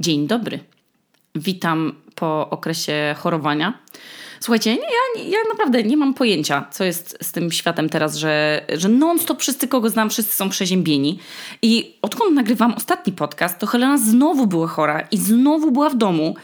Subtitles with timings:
[0.00, 0.58] Dzień dobry.
[1.34, 3.78] Witam po okresie chorowania.
[4.40, 8.88] Słuchajcie, ja, ja naprawdę nie mam pojęcia, co jest z tym światem teraz, że, że
[8.88, 11.18] non-stop wszyscy, kogo znam, wszyscy są przeziębieni.
[11.62, 16.36] I odkąd nagrywam ostatni podcast, to Helena znowu była chora i znowu była w domu.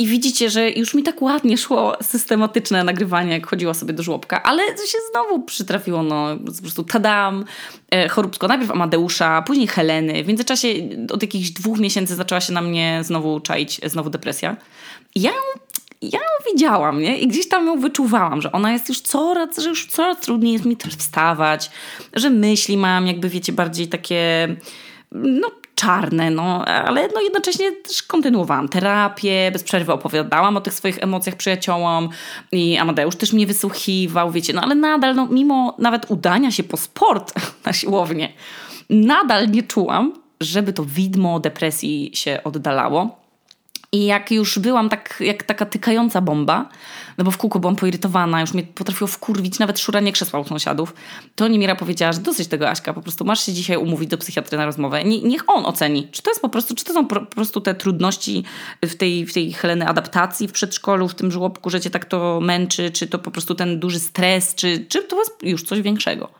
[0.00, 4.42] I widzicie, że już mi tak ładnie szło systematyczne nagrywanie, jak chodziła sobie do żłobka,
[4.42, 7.44] ale się znowu przytrafiło, no po prostu tadam,
[7.90, 8.48] e, choróbsko.
[8.48, 10.24] Najpierw Amadeusza, później Heleny.
[10.24, 10.68] W międzyczasie
[11.12, 14.56] od jakichś dwóch miesięcy zaczęła się na mnie znowu czaić, znowu depresja.
[15.14, 15.42] I ja ją,
[16.02, 17.18] ja ją widziałam, nie?
[17.18, 20.64] I gdzieś tam ją wyczuwałam, że ona jest już coraz, że już coraz trudniej jest
[20.64, 21.70] mi wstawać,
[22.12, 24.48] że myśli mam jakby, wiecie, bardziej takie
[25.12, 31.02] no czarne, no, ale no jednocześnie też kontynuowałam terapię, bez przerwy opowiadałam o tych swoich
[31.02, 32.08] emocjach przyjaciołom
[32.52, 36.76] i Amadeusz też mnie wysłuchiwał, wiecie, no ale nadal, no, mimo nawet udania się po
[36.76, 37.32] sport
[37.66, 38.32] na siłownię,
[38.90, 43.19] nadal nie czułam, żeby to widmo depresji się oddalało.
[43.92, 46.68] I jak już byłam tak, jak taka tykająca bomba,
[47.18, 50.94] no bo w kółko byłam poirytowana, już mnie potrafiło wkurwić nawet szuranie krzesła u sąsiadów,
[51.34, 54.58] to Niemira powiedziała, że dosyć tego Aśka, po prostu masz się dzisiaj umówić do psychiatry
[54.58, 55.04] na rozmowę.
[55.04, 57.74] Nie, niech on oceni, czy to jest po prostu, czy to są po prostu te
[57.74, 58.44] trudności
[58.82, 62.40] w tej, w tej Heleny adaptacji w przedszkolu, w tym żłobku, że cię tak to
[62.40, 66.30] męczy, czy to po prostu ten duży stres, czy, czy to jest już coś większego.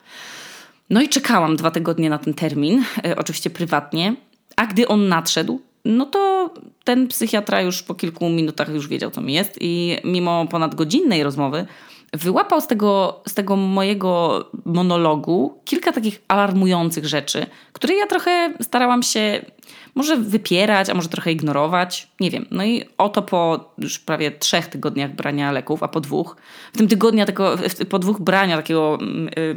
[0.90, 4.16] No i czekałam dwa tygodnie na ten termin, e, oczywiście prywatnie,
[4.56, 6.50] a gdy on nadszedł, no to
[6.84, 11.22] ten psychiatra już po kilku minutach już wiedział, co mi jest i mimo ponad godzinnej
[11.22, 11.66] rozmowy
[12.12, 19.02] wyłapał z tego, z tego mojego monologu kilka takich alarmujących rzeczy, które ja trochę starałam
[19.02, 19.44] się
[19.94, 22.08] może wypierać, a może trochę ignorować.
[22.20, 22.46] Nie wiem.
[22.50, 26.36] No i oto po już prawie trzech tygodniach brania leków, a po dwóch,
[26.72, 27.56] w tym tygodniu tego,
[27.90, 28.98] po dwóch brania takiego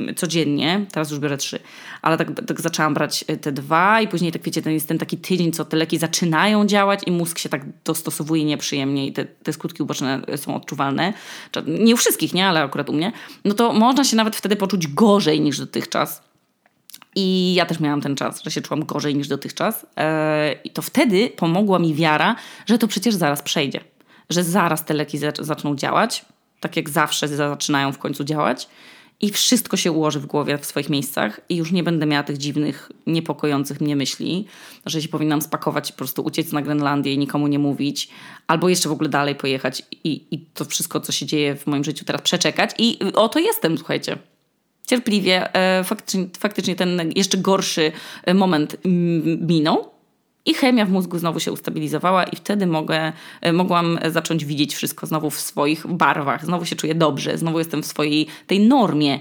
[0.09, 1.59] y, codziennie, teraz już biorę trzy,
[2.01, 5.17] ale tak, tak zaczęłam brać te dwa i później tak wiecie, ten jest ten taki
[5.17, 9.53] tydzień, co te leki zaczynają działać i mózg się tak dostosowuje nieprzyjemnie i te, te
[9.53, 11.13] skutki uboczne są odczuwalne.
[11.67, 12.47] Nie u wszystkich, nie?
[12.47, 13.11] Ale akurat u mnie.
[13.45, 16.32] No to można się nawet wtedy poczuć gorzej niż dotychczas.
[17.15, 19.85] I ja też miałam ten czas, że się czułam gorzej niż dotychczas.
[19.97, 22.35] E, I to wtedy pomogła mi wiara,
[22.65, 23.79] że to przecież zaraz przejdzie.
[24.29, 26.25] Że zaraz te leki zaczną działać,
[26.59, 28.67] tak jak zawsze zaczynają w końcu działać.
[29.21, 32.37] I wszystko się ułoży w głowie w swoich miejscach, i już nie będę miała tych
[32.37, 34.45] dziwnych, niepokojących mnie myśli,
[34.85, 38.09] że się powinnam spakować i po prostu uciec na Grenlandię i nikomu nie mówić,
[38.47, 41.83] albo jeszcze w ogóle dalej pojechać i, i to wszystko, co się dzieje w moim
[41.83, 42.71] życiu teraz przeczekać.
[42.77, 44.17] I oto jestem, słuchajcie
[44.93, 47.91] cierpliwie e, faktycznie, faktycznie ten jeszcze gorszy
[48.23, 48.77] e, moment
[49.41, 49.93] minął.
[50.45, 55.07] I chemia w mózgu znowu się ustabilizowała, i wtedy mogę, e, mogłam zacząć widzieć wszystko
[55.07, 56.45] znowu w swoich barwach.
[56.45, 59.19] Znowu się czuję dobrze, znowu jestem w swojej tej normie,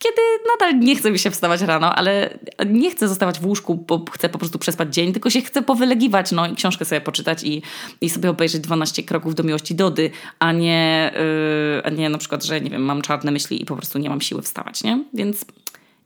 [0.00, 0.22] kiedy
[0.52, 4.28] nadal nie chce mi się wstawać rano, ale nie chcę zostawać w łóżku, bo chcę
[4.28, 7.62] po prostu przespać dzień, tylko się chcę powylegiwać, no i książkę sobie poczytać i,
[8.00, 11.12] i sobie obejrzeć 12 kroków do miłości Dody, a nie,
[11.74, 14.08] yy, a nie na przykład, że nie wiem, mam czarne myśli i po prostu nie
[14.08, 15.04] mam siły wstawać, nie?
[15.14, 15.44] Więc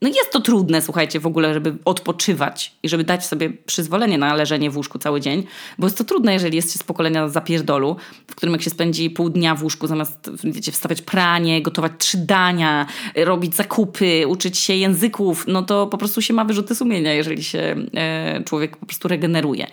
[0.04, 4.34] no jest to trudne, słuchajcie, w ogóle, żeby odpoczywać i żeby dać sobie przyzwolenie na
[4.34, 5.46] leżenie w łóżku cały dzień,
[5.78, 7.96] bo jest to trudne, jeżeli jest się z pokolenia zapierdolu,
[8.28, 12.18] w którym jak się spędzi pół dnia w łóżku, zamiast, wiecie, wstawiać pranie, gotować trzy
[12.18, 17.44] dania, robić zakupy, uczyć się języków, no to po prostu się ma wyrzuty sumienia, jeżeli
[17.44, 19.66] się e, człowiek po prostu regeneruje.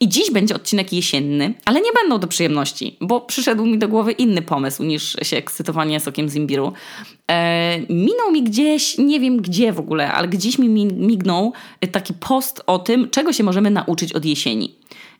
[0.00, 4.12] I dziś będzie odcinek jesienny, ale nie będą do przyjemności, bo przyszedł mi do głowy
[4.12, 6.72] inny pomysł niż się ekscytowanie sokiem z imbiru.
[7.30, 11.52] E, minął mi gdzieś, nie wiem gdzie w ogóle, ale gdzieś mi mignął
[11.92, 14.74] taki post o tym, czego się możemy nauczyć od jesieni.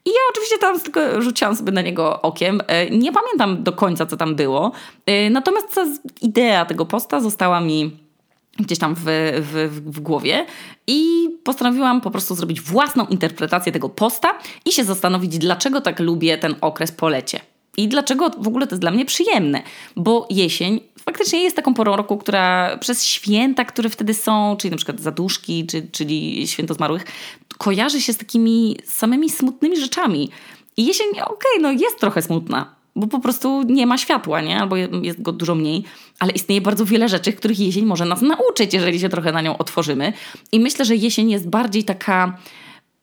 [0.04, 2.60] I ja oczywiście tam tylko rzuciłam sobie na niego okiem.
[2.66, 4.72] E, nie pamiętam do końca, co tam było.
[5.06, 5.86] E, natomiast ta
[6.22, 7.96] idea tego posta została mi
[8.58, 9.02] gdzieś tam w,
[9.40, 10.46] w, w głowie
[10.86, 14.28] i postanowiłam po prostu zrobić własną interpretację tego posta
[14.64, 17.40] i się zastanowić, dlaczego tak lubię ten okres po lecie.
[17.78, 19.62] I dlaczego w ogóle to jest dla mnie przyjemne?
[19.96, 24.76] Bo jesień faktycznie jest taką porą roku, która przez święta, które wtedy są, czyli na
[24.76, 27.04] przykład zaduszki, czy, czyli święto zmarłych,
[27.58, 30.30] kojarzy się z takimi samymi smutnymi rzeczami.
[30.76, 34.60] I jesień, okej, okay, no jest trochę smutna, bo po prostu nie ma światła, nie?
[34.60, 35.84] Albo jest go dużo mniej,
[36.18, 39.58] ale istnieje bardzo wiele rzeczy, których jesień może nas nauczyć, jeżeli się trochę na nią
[39.58, 40.12] otworzymy.
[40.52, 42.38] I myślę, że jesień jest bardziej taka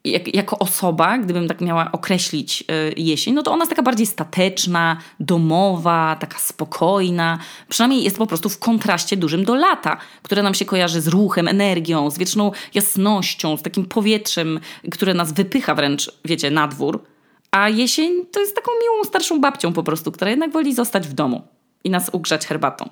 [0.06, 4.06] jak, jako osoba, gdybym tak miała określić y, jesień, no to ona jest taka bardziej
[4.06, 7.40] stateczna, domowa, taka spokojna.
[7.70, 11.48] Przynajmniej jest po prostu w kontraście dużym do lata, które nam się kojarzy z ruchem,
[11.48, 14.60] energią, z wieczną jasnością, z takim powietrzem,
[14.92, 17.04] które nas wypycha wręcz, wiecie, na dwór.
[17.52, 21.14] A jesień to jest taką miłą starszą babcią po prostu, która jednak woli zostać w
[21.14, 21.48] domu
[21.84, 22.90] i nas ugrzać herbatą.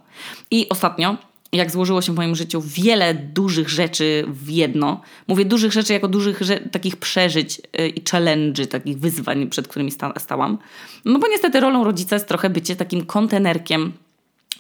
[0.51, 1.18] I ostatnio
[1.53, 5.01] jak złożyło się w moim życiu wiele dużych rzeczy w jedno.
[5.27, 6.39] Mówię dużych rzeczy jako dużych
[6.71, 10.57] takich przeżyć yy, i challenge, takich wyzwań, przed którymi sta stałam.
[11.05, 13.94] No bo niestety rolą rodzica jest trochę bycie takim kontenerkiem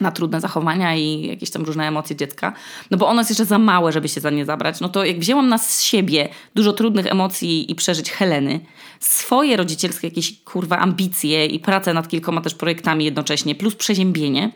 [0.01, 2.53] na trudne zachowania i jakieś tam różne emocje dziecka,
[2.91, 5.19] no bo ono jest jeszcze za małe, żeby się za nie zabrać, no to jak
[5.19, 8.59] wzięłam na siebie dużo trudnych emocji i przeżyć Heleny,
[8.99, 14.51] swoje rodzicielskie jakieś kurwa ambicje i pracę nad kilkoma też projektami jednocześnie, plus przeziębienie,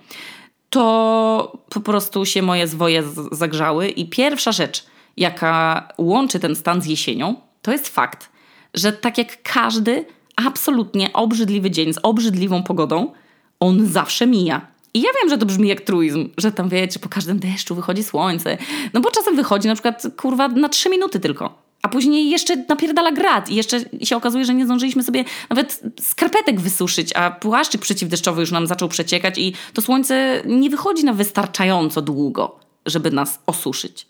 [0.70, 4.86] to po prostu się moje zwoje zagrzały i pierwsza rzecz,
[5.18, 8.30] jaka łączy ten stan z jesienią, to jest fakt,
[8.74, 10.06] że tak jak każdy
[10.36, 13.12] absolutnie obrzydliwy dzień z obrzydliwą pogodą,
[13.60, 14.68] on zawsze mija.
[14.94, 18.04] I ja wiem, że to brzmi jak truizm, że tam wiecie, po każdym deszczu wychodzi
[18.04, 18.58] słońce.
[18.94, 21.67] No bo czasem wychodzi na przykład kurwa na trzy minuty tylko.
[21.88, 26.60] A później jeszcze napierdala grad i jeszcze się okazuje, że nie zdążyliśmy sobie nawet skarpetek
[26.60, 32.02] wysuszyć, a płaszczyk przeciwdeszczowy już nam zaczął przeciekać i to słońce nie wychodzi na wystarczająco
[32.02, 34.08] długo, żeby nas osuszyć.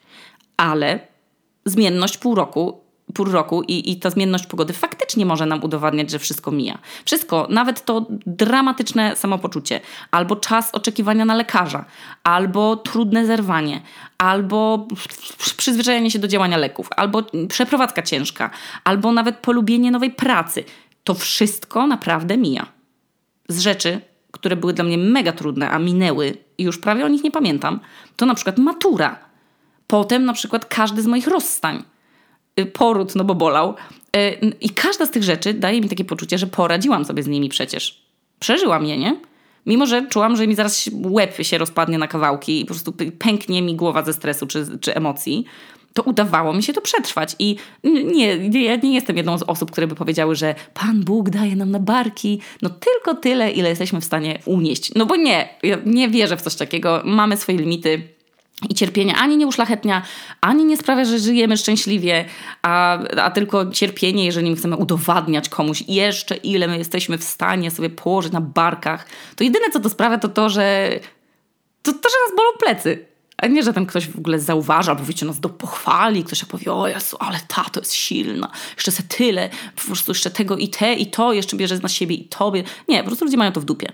[0.57, 1.07] Ale
[1.65, 2.81] zmienność pół roku
[3.13, 6.77] pół roku i, i ta zmienność pogody faktycznie może nam udowadniać, że wszystko mija.
[7.05, 9.81] Wszystko, nawet to dramatyczne samopoczucie,
[10.11, 11.85] albo czas oczekiwania na lekarza,
[12.23, 13.81] albo trudne zerwanie,
[14.17, 14.87] albo
[15.57, 18.49] przyzwyczajenie się do działania leków, albo przeprowadzka ciężka,
[18.83, 20.63] albo nawet polubienie nowej pracy.
[21.03, 22.65] To wszystko naprawdę mija.
[23.49, 24.01] Z rzeczy,
[24.31, 27.79] które były dla mnie mega trudne, a minęły i już prawie o nich nie pamiętam,
[28.15, 29.19] to na przykład matura.
[29.87, 31.83] Potem na przykład każdy z moich rozstań
[32.65, 33.75] poród, no bo bolał.
[34.15, 37.49] Y, I każda z tych rzeczy daje mi takie poczucie, że poradziłam sobie z nimi
[37.49, 38.01] przecież.
[38.39, 39.15] Przeżyłam je, nie?
[39.65, 43.61] Mimo, że czułam, że mi zaraz łeb się rozpadnie na kawałki i po prostu pęknie
[43.61, 45.45] mi głowa ze stresu czy, czy emocji,
[45.93, 47.35] to udawało mi się to przetrwać.
[47.39, 51.29] I nie, nie, ja nie jestem jedną z osób, które by powiedziały, że Pan Bóg
[51.29, 54.91] daje nam na barki no tylko tyle, ile jesteśmy w stanie unieść.
[54.95, 57.01] No bo nie, ja nie wierzę w coś takiego.
[57.05, 58.16] Mamy swoje limity
[58.69, 60.01] i cierpienie ani nie uszlachetnia,
[60.41, 62.25] ani nie sprawia, że żyjemy szczęśliwie,
[62.61, 67.71] a, a tylko cierpienie, jeżeli my chcemy udowadniać komuś jeszcze, ile my jesteśmy w stanie
[67.71, 70.89] sobie położyć na barkach, to jedyne co to sprawia, to to, że
[71.81, 73.05] to, to, że nas bolą plecy.
[73.37, 76.73] A nie, że tam ktoś w ogóle zauważa, albo wiecie, nas do pochwali, ktoś powie,
[76.73, 80.67] o Jezu, ale ta to jest silna, jeszcze se tyle, po prostu jeszcze tego i
[80.67, 82.63] te i to, jeszcze bierze na siebie i tobie.
[82.87, 83.91] Nie, po prostu ludzie mają to w dupie.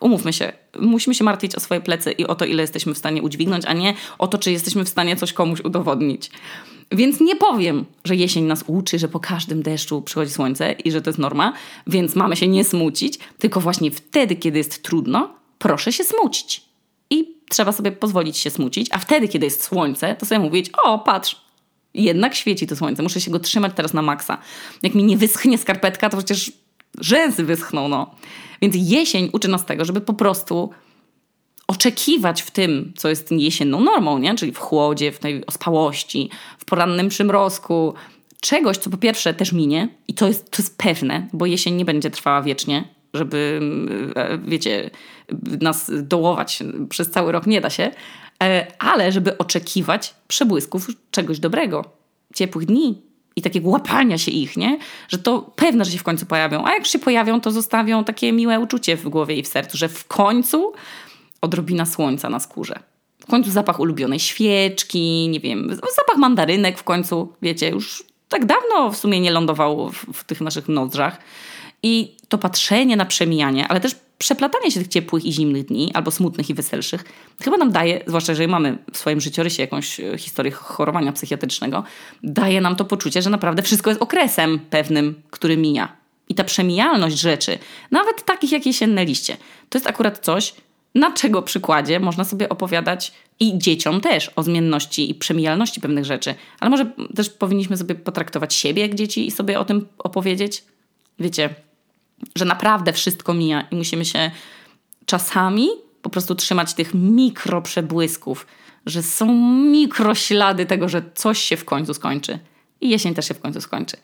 [0.00, 3.22] Umówmy się, musimy się martwić o swoje plecy i o to, ile jesteśmy w stanie
[3.22, 6.30] udźwignąć, a nie o to, czy jesteśmy w stanie coś komuś udowodnić.
[6.92, 11.02] Więc nie powiem, że jesień nas uczy, że po każdym deszczu przychodzi słońce i że
[11.02, 11.52] to jest norma,
[11.86, 16.62] więc mamy się nie smucić, tylko właśnie wtedy, kiedy jest trudno, proszę się smucić.
[17.10, 20.98] I trzeba sobie pozwolić się smucić, a wtedy, kiedy jest słońce, to sobie mówić: O,
[20.98, 21.36] patrz,
[21.94, 24.38] jednak świeci to słońce, muszę się go trzymać teraz na maksa.
[24.82, 26.52] Jak mi nie wyschnie skarpetka, to przecież
[26.98, 28.14] rzęsy wyschną, no.
[28.62, 30.70] Więc jesień uczy nas tego, żeby po prostu
[31.66, 34.34] oczekiwać w tym, co jest jesienną normą, nie?
[34.34, 37.94] czyli w chłodzie, w tej ospałości, w porannym przymrozku,
[38.40, 41.84] czegoś, co po pierwsze też minie i to jest, to jest pewne, bo jesień nie
[41.84, 42.84] będzie trwała wiecznie,
[43.14, 43.60] żeby,
[44.16, 44.90] e, wiecie,
[45.60, 47.90] nas dołować przez cały rok nie da się,
[48.42, 51.84] e, ale żeby oczekiwać przebłysków czegoś dobrego,
[52.34, 53.02] ciepłych dni,
[53.36, 54.78] i takiego łapania się ich, nie?
[55.08, 56.64] Że to pewne, że się w końcu pojawią.
[56.64, 59.88] A jak się pojawią, to zostawią takie miłe uczucie w głowie i w sercu, że
[59.88, 60.72] w końcu
[61.40, 62.78] odrobina słońca na skórze.
[63.20, 68.90] W końcu zapach ulubionej świeczki, nie wiem, zapach mandarynek w końcu, wiecie, już tak dawno
[68.90, 71.18] w sumie nie lądował w, w tych naszych nozdrzach.
[71.82, 76.10] I to patrzenie na przemijanie, ale też przeplatanie się tych ciepłych i zimnych dni, albo
[76.10, 77.04] smutnych i weselszych,
[77.42, 81.84] chyba nam daje, zwłaszcza jeżeli mamy w swoim życiorysie jakąś e, historię chorowania psychiatrycznego,
[82.22, 85.96] daje nam to poczucie, że naprawdę wszystko jest okresem pewnym, który mija.
[86.28, 87.58] I ta przemijalność rzeczy,
[87.90, 89.36] nawet takich jak jesienne liście,
[89.68, 90.54] to jest akurat coś,
[90.94, 96.34] na czego przykładzie można sobie opowiadać i dzieciom też o zmienności i przemijalności pewnych rzeczy.
[96.60, 100.64] Ale może też powinniśmy sobie potraktować siebie jak dzieci i sobie o tym opowiedzieć?
[101.18, 101.54] Wiecie,
[102.36, 104.30] że naprawdę wszystko mija i musimy się
[105.06, 105.68] czasami
[106.02, 108.46] po prostu trzymać tych mikroprzebłysków,
[108.86, 109.34] że są
[109.70, 112.38] mikroślady tego, że coś się w końcu skończy.
[112.80, 113.96] I jesień też się w końcu skończy.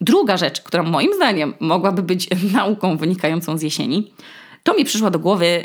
[0.00, 4.12] Druga rzecz, która moim zdaniem mogłaby być nauką wynikającą z jesieni,
[4.62, 5.64] to mi przyszła do głowy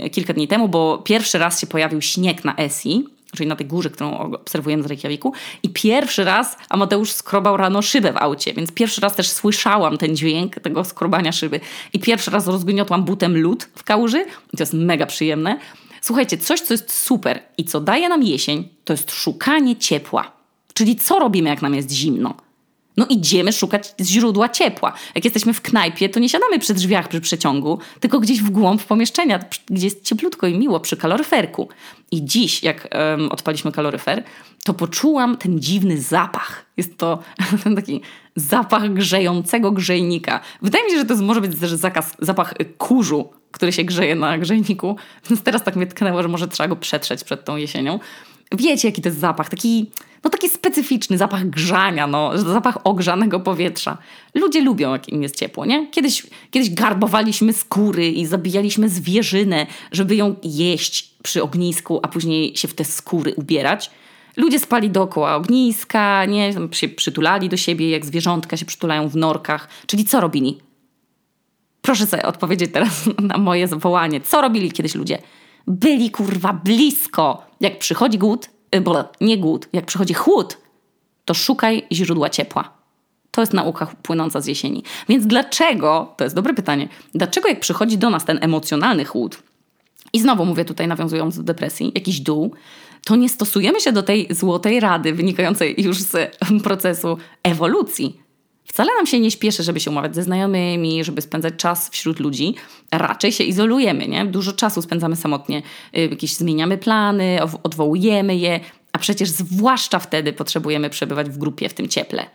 [0.00, 3.04] yy, kilka dni temu, bo pierwszy raz się pojawił śnieg na Esi
[3.38, 5.32] czyli na tej górze, którą obserwujemy z Reykjaviku.
[5.62, 10.16] I pierwszy raz Amadeusz skrobał rano szybę w aucie, więc pierwszy raz też słyszałam ten
[10.16, 11.60] dźwięk tego skrobania szyby.
[11.92, 14.24] I pierwszy raz rozgniotłam butem lód w kałuży.
[14.52, 15.58] I to jest mega przyjemne.
[16.00, 20.32] Słuchajcie, coś, co jest super i co daje nam jesień, to jest szukanie ciepła.
[20.74, 22.47] Czyli co robimy, jak nam jest zimno?
[22.98, 24.92] No idziemy szukać źródła ciepła.
[25.14, 28.84] Jak jesteśmy w knajpie, to nie siadamy przy drzwiach przy przeciągu, tylko gdzieś w głąb
[28.84, 29.40] pomieszczenia,
[29.70, 31.68] gdzie jest cieplutko i miło przy kaloryferku.
[32.10, 34.24] I dziś, jak um, odpaliśmy kaloryfer,
[34.64, 36.66] to poczułam ten dziwny zapach.
[36.76, 37.18] Jest to
[37.64, 38.00] ten taki
[38.36, 40.40] zapach grzejącego grzejnika.
[40.62, 44.38] Wydaje mi się, że to może być też zakaz, zapach kurzu, który się grzeje na
[44.38, 44.96] grzejniku.
[45.30, 47.98] Więc teraz tak mnie tknęło, że może trzeba go przetrzeć przed tą jesienią.
[48.52, 49.48] Wiecie, jaki to jest zapach?
[49.48, 49.90] Taki,
[50.24, 53.98] no taki specyficzny zapach grzania, no, zapach ogrzanego powietrza.
[54.34, 55.86] Ludzie lubią, jak im jest ciepło, nie?
[55.90, 62.68] Kiedyś, kiedyś garbowaliśmy skóry i zabijaliśmy zwierzynę, żeby ją jeść przy ognisku, a później się
[62.68, 63.90] w te skóry ubierać.
[64.36, 66.52] Ludzie spali dookoła ogniska, nie?
[66.72, 69.68] się przytulali do siebie, jak zwierzątka się przytulają w norkach.
[69.86, 70.58] Czyli co robili?
[71.82, 74.20] Proszę sobie odpowiedzieć teraz na moje zawołanie.
[74.20, 75.18] Co robili kiedyś ludzie?
[75.66, 77.42] Byli kurwa blisko.
[77.60, 80.58] Jak przychodzi głód, y, bo nie głód, jak przychodzi chłód,
[81.24, 82.78] to szukaj źródła ciepła.
[83.30, 84.82] To jest nauka płynąca z jesieni.
[85.08, 89.42] Więc dlaczego, to jest dobre pytanie, dlaczego jak przychodzi do nas ten emocjonalny chłód,
[90.12, 92.54] i znowu mówię tutaj nawiązując do depresji, jakiś dół,
[93.04, 98.20] to nie stosujemy się do tej złotej rady wynikającej już z procesu ewolucji.
[98.68, 102.54] Wcale nam się nie śpieszy, żeby się umawiać ze znajomymi, żeby spędzać czas wśród ludzi.
[102.92, 104.26] Raczej się izolujemy, nie?
[104.26, 105.62] Dużo czasu spędzamy samotnie,
[105.96, 108.60] y, jakieś zmieniamy plany, odwołujemy je,
[108.92, 112.26] a przecież zwłaszcza wtedy potrzebujemy przebywać w grupie, w tym cieple.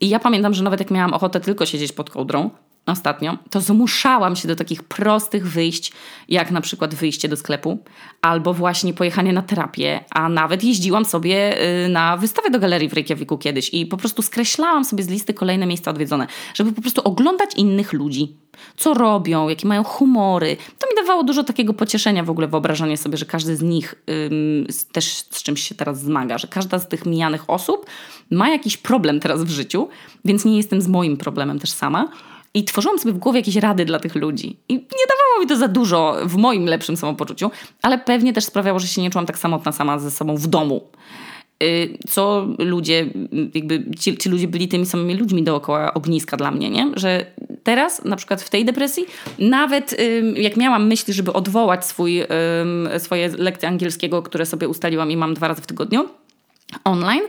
[0.00, 2.50] I ja pamiętam, że nawet jak miałam ochotę tylko siedzieć pod kołdrą,
[2.86, 5.92] ostatnio, to zmuszałam się do takich prostych wyjść,
[6.28, 7.78] jak na przykład wyjście do sklepu,
[8.22, 12.92] albo właśnie pojechanie na terapię, a nawet jeździłam sobie y, na wystawę do galerii w
[12.92, 17.00] Reykjaviku kiedyś i po prostu skreślałam sobie z listy kolejne miejsca odwiedzone, żeby po prostu
[17.04, 18.36] oglądać innych ludzi.
[18.76, 20.56] Co robią, jakie mają humory.
[20.78, 23.94] To mi dawało dużo takiego pocieszenia w ogóle, wyobrażanie sobie, że każdy z nich
[24.26, 27.86] ym, też z czymś się teraz zmaga, że każda z tych mijanych osób
[28.30, 29.88] ma jakiś problem teraz w życiu,
[30.24, 32.08] więc nie jestem z moim problemem też sama.
[32.54, 34.56] I tworzyłam sobie w głowie jakieś rady dla tych ludzi.
[34.68, 37.50] I nie dawało mi to za dużo w moim lepszym samopoczuciu,
[37.82, 40.82] ale pewnie też sprawiało, że się nie czułam tak samotna sama ze sobą w domu.
[41.62, 43.06] Y, co ludzie,
[43.54, 46.90] jakby ci, ci ludzie byli tymi samymi ludźmi dookoła ogniska dla mnie, nie?
[46.96, 47.26] Że
[47.62, 49.04] teraz, na przykład w tej depresji,
[49.38, 49.96] nawet
[50.34, 52.22] jak miałam myśli, żeby odwołać swój,
[52.98, 56.08] swoje lekcje angielskiego, które sobie ustaliłam i mam dwa razy w tygodniu
[56.84, 57.22] online,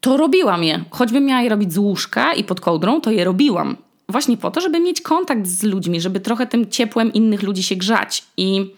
[0.00, 0.84] to robiłam je.
[0.90, 3.76] Choćbym miała je robić z łóżka i pod kołdrą, to je robiłam
[4.08, 7.76] właśnie po to, żeby mieć kontakt z ludźmi, żeby trochę tym ciepłem innych ludzi się
[7.76, 8.24] grzać.
[8.36, 8.74] I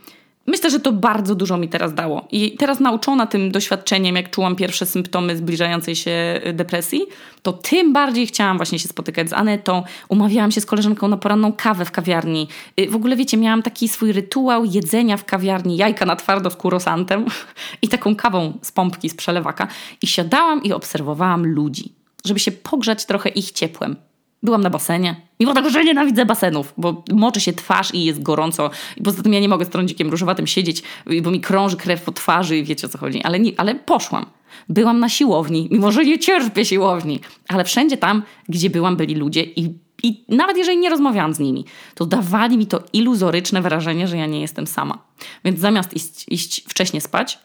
[0.49, 2.29] myślę, że to bardzo dużo mi teraz dało.
[2.33, 7.07] I teraz nauczona tym doświadczeniem, jak czułam pierwsze symptomy zbliżającej się depresji,
[7.43, 9.83] to tym bardziej chciałam właśnie się spotykać z Anetą.
[10.09, 12.49] Umawiałam się z koleżanką na poranną kawę w kawiarni.
[12.81, 16.57] Y, w ogóle wiecie, miałam taki swój rytuał jedzenia w kawiarni, jajka na twardo z
[16.57, 17.25] kurosantem
[17.83, 19.69] i taką kawą z pompki, z przelewaka.
[20.03, 21.93] I siadałam i obserwowałam ludzi,
[22.25, 24.08] żeby się pogrzać trochę ich ciepłem.
[24.43, 25.21] Byłam na basenie.
[25.41, 28.71] Mimo tego, że nienawidzę basenów, bo moczy się twarz i jest gorąco.
[28.97, 30.83] I poza tym ja nie mogę z trądzikiem różowatym siedzieć,
[31.23, 33.23] bo mi krąży krew po twarzy i wiecie o co chodzi.
[33.23, 34.27] Ale, nie, ale poszłam.
[34.69, 37.21] Byłam na siłowni, mimo że nie cierpię siłowni.
[37.49, 41.65] Ale wszędzie tam, gdzie byłam, byli ludzie i, i nawet jeżeli nie rozmawiałam z nimi,
[41.95, 44.99] to dawali mi to iluzoryczne wrażenie, że ja nie jestem sama.
[45.45, 47.39] Więc zamiast iść, iść wcześniej spać,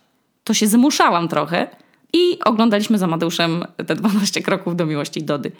[0.44, 1.68] to się zmuszałam trochę
[2.14, 5.52] i oglądaliśmy za Amadeuszem te 12 kroków do miłości Dody.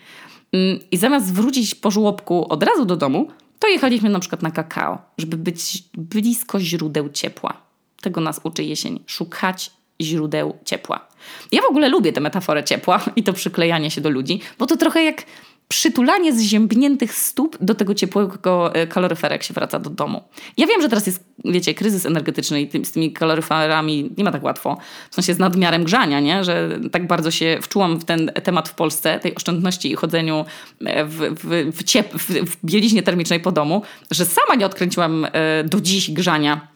[0.54, 3.28] Mm, I zamiast wrócić po żłobku od razu do domu,
[3.60, 7.62] to jechaliśmy na przykład na kakao, żeby być blisko źródeł ciepła.
[8.02, 9.00] Tego nas uczy jesień.
[9.06, 11.08] Szukać źródeł ciepła.
[11.52, 14.78] Ja w ogóle lubię tę metaforę ciepła i to przyklejanie się do ludzi, bo to
[14.78, 15.26] trochę jak
[15.68, 20.22] przytulanie zziębniętych stóp do tego ciepłego e, kaloryfera, jak się wraca do domu.
[20.58, 24.44] Ja wiem, że teraz jest, wiecie, kryzys energetyczny i z tymi kaloryferami nie ma tak
[24.44, 24.78] łatwo.
[25.12, 26.44] W sensie z nadmiarem grzania, nie?
[26.44, 30.46] Że tak bardzo się wczułam w ten temat w Polsce, tej oszczędności i chodzeniu
[30.86, 35.64] e, w, w, w, ciep- w bieliźnie termicznej po domu, że sama nie odkręciłam e,
[35.64, 36.73] do dziś grzania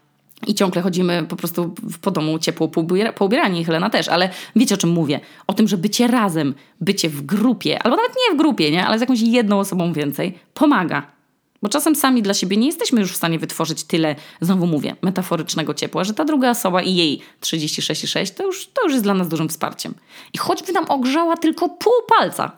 [0.47, 2.69] i ciągle chodzimy po prostu po domu ciepło
[3.15, 5.19] poubierani, Helena też, ale wiecie o czym mówię?
[5.47, 8.85] O tym, że bycie razem, bycie w grupie, albo nawet nie w grupie, nie?
[8.85, 11.17] ale z jakąś jedną osobą więcej, pomaga.
[11.61, 15.73] Bo czasem sami dla siebie nie jesteśmy już w stanie wytworzyć tyle, znowu mówię, metaforycznego
[15.73, 19.27] ciepła, że ta druga osoba i jej 36,6 to już, to już jest dla nas
[19.27, 19.93] dużym wsparciem.
[20.33, 22.51] I choćby nam ogrzała tylko pół palca,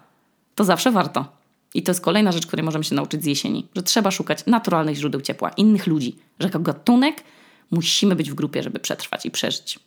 [0.55, 1.25] to zawsze warto.
[1.74, 4.95] I to jest kolejna rzecz, której możemy się nauczyć z jesieni, że trzeba szukać naturalnych
[4.95, 7.24] źródeł ciepła, innych ludzi, że jako gatunek
[7.72, 9.80] Musimy być w grupie, żeby przetrwać i przeżyć.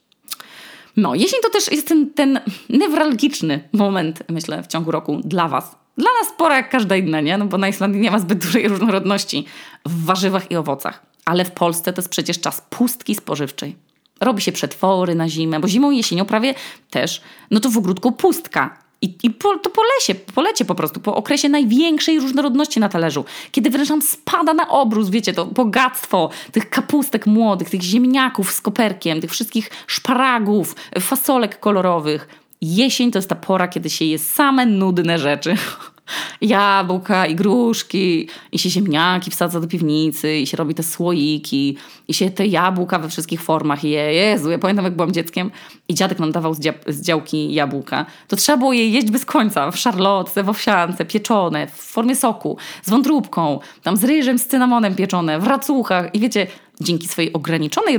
[0.97, 5.75] No, jesień to też jest ten, ten newralgiczny moment, myślę, w ciągu roku dla Was.
[5.97, 7.37] Dla nas pora jak każda inna, nie?
[7.37, 9.45] No bo na Islandii nie ma zbyt dużej różnorodności
[9.85, 11.05] w warzywach i owocach.
[11.25, 13.75] Ale w Polsce to jest przecież czas pustki spożywczej.
[14.21, 16.53] Robi się przetwory na zimę, bo zimą i jesienią prawie
[16.89, 17.21] też,
[17.51, 18.82] no to w ogródku pustka.
[19.03, 22.89] I, i po, to po lesie, po lecie po prostu, po okresie największej różnorodności na
[22.89, 23.25] talerzu.
[23.51, 28.61] Kiedy wręcz nam spada na obrus, wiecie, to bogactwo tych kapustek młodych, tych ziemniaków z
[28.61, 32.27] koperkiem, tych wszystkich szparagów, fasolek kolorowych.
[32.61, 35.55] Jesień to jest ta pora, kiedy się je same nudne rzeczy.
[36.41, 42.13] jabłka i gruszki i się ziemniaki wsadza do piwnicy i się robi te słoiki i
[42.13, 44.13] się te jabłka we wszystkich formach je.
[44.13, 45.51] Jezu, ja pamiętam jak byłam dzieckiem
[45.87, 48.05] i dziadek nam dawał z, dzia z działki jabłka.
[48.27, 49.71] To trzeba było je jeść bez końca.
[49.71, 54.95] W szarlotce, w owsiance, pieczone, w formie soku, z wątróbką, tam z ryżem, z cynamonem
[54.95, 56.47] pieczone, w racuchach i wiecie,
[56.81, 57.97] dzięki swojej ograniczonej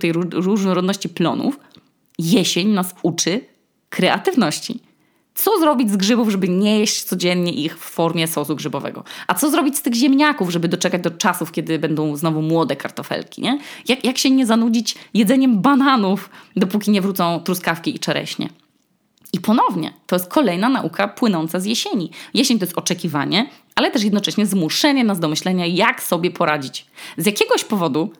[0.00, 1.58] tej różnorodności plonów
[2.18, 3.40] jesień nas uczy
[3.88, 4.83] kreatywności
[5.34, 9.04] co zrobić z grzybów, żeby nie jeść codziennie ich w formie sosu grzybowego?
[9.26, 13.42] A co zrobić z tych ziemniaków, żeby doczekać do czasów, kiedy będą znowu młode kartofelki?
[13.42, 13.58] Nie?
[13.88, 18.48] Jak, jak się nie zanudzić jedzeniem bananów, dopóki nie wrócą truskawki i czereśnie?
[19.32, 22.10] I ponownie, to jest kolejna nauka płynąca z jesieni.
[22.34, 26.86] Jesień to jest oczekiwanie, ale też jednocześnie zmuszenie nas do myślenia, jak sobie poradzić.
[27.16, 28.12] Z jakiegoś powodu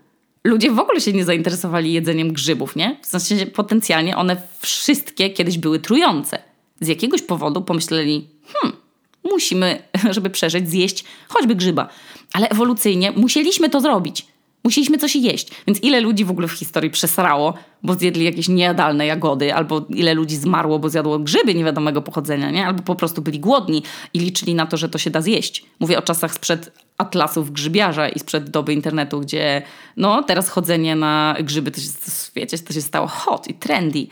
[0.44, 2.96] ludzie w ogóle się nie zainteresowali jedzeniem grzybów, nie?
[3.02, 8.76] W sensie potencjalnie one wszystkie kiedyś były trujące z jakiegoś powodu pomyśleli, hmm,
[9.24, 11.88] musimy, żeby przeżyć, zjeść choćby grzyba.
[12.32, 14.26] Ale ewolucyjnie musieliśmy to zrobić.
[14.64, 15.48] Musieliśmy coś jeść.
[15.66, 20.14] Więc ile ludzi w ogóle w historii przesrało, bo zjedli jakieś niejadalne jagody, albo ile
[20.14, 22.66] ludzi zmarło, bo zjadło grzyby niewiadomego pochodzenia, nie?
[22.66, 23.82] albo po prostu byli głodni
[24.14, 25.64] i liczyli na to, że to się da zjeść.
[25.80, 29.62] Mówię o czasach sprzed atlasów grzybiarza i sprzed doby internetu, gdzie
[29.96, 31.88] no teraz chodzenie na grzyby to się,
[32.36, 34.06] wiecie, to się stało hot i trendy.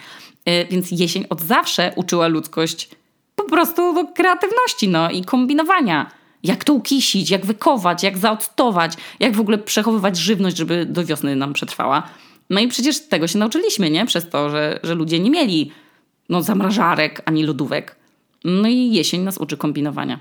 [0.48, 2.88] Y, więc jesień od zawsze uczyła ludzkość
[3.36, 6.10] po prostu do kreatywności no, i kombinowania.
[6.42, 11.36] Jak to ukisić, jak wykować, jak zaodtować, jak w ogóle przechowywać żywność, żeby do wiosny
[11.36, 12.02] nam przetrwała.
[12.50, 14.06] No i przecież tego się nauczyliśmy, nie?
[14.06, 15.72] Przez to, że, że ludzie nie mieli
[16.28, 17.96] no, zamrażarek ani lodówek.
[18.44, 20.18] No i jesień nas uczy kombinowania.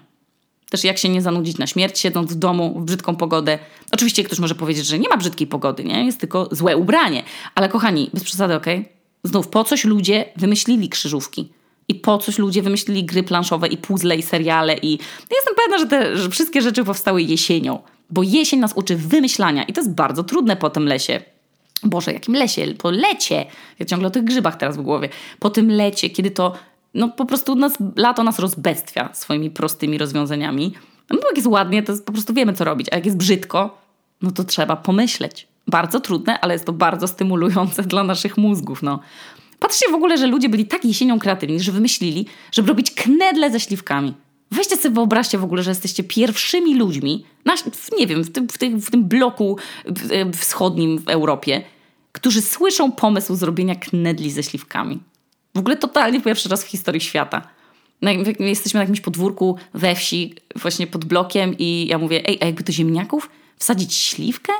[0.70, 3.60] Też jak się nie zanudzić na śmierć, siedząc w domu w brzydką pogodę.
[3.92, 6.06] Oczywiście ktoś może powiedzieć, że nie ma brzydkiej pogody, nie?
[6.06, 7.24] Jest tylko złe ubranie.
[7.56, 8.80] Ale kochani, bez przesady, okej?
[8.80, 9.00] Okay?
[9.24, 11.50] Znów, po coś ludzie wymyślili krzyżówki.
[11.88, 14.92] I po coś ludzie wymyślili gry planszowe i puzzle i seriale i
[15.32, 17.80] jestem pewna, że te że wszystkie rzeczy powstały jesienią.
[18.10, 21.22] Bo jesień nas uczy wymyślania i to jest bardzo trudne po tym lesie.
[21.84, 22.74] Boże, jakim lesie?
[22.78, 23.45] Po lecie.
[23.80, 25.10] Ja ciągle o tych grzybach teraz w głowie.
[25.39, 26.54] Po tym lecie, kiedy to
[26.93, 30.74] no po prostu nas, lato nas rozbestwia swoimi prostymi rozwiązaniami.
[31.10, 32.88] No bo jak jest ładnie, to po prostu wiemy, co robić.
[32.91, 33.78] A jak jest brzydko,
[34.22, 35.48] no to trzeba pomyśleć.
[35.67, 38.84] Bardzo trudne, ale jest to bardzo stymulujące dla naszych mózgów.
[38.84, 39.00] No.
[39.60, 43.60] Patrzcie w ogóle, że ludzie byli tak jesienią kreatywni, że wymyślili, żeby robić knedle ze
[43.60, 44.13] śliwkami.
[44.52, 47.56] Weźcie sobie, wyobraźcie w ogóle, że jesteście pierwszymi ludźmi, na,
[48.00, 49.58] nie wiem, w tym, w tym, w tym bloku
[50.34, 51.63] wschodnim w Europie,
[52.12, 55.00] którzy słyszą pomysł zrobienia knedli ze śliwkami.
[55.56, 57.41] W ogóle totalnie pierwszy raz w historii świata.
[58.39, 62.63] Jesteśmy na jakimś podwórku we wsi, właśnie pod blokiem i ja mówię, ej, a jakby
[62.63, 64.54] do ziemniaków wsadzić śliwkę?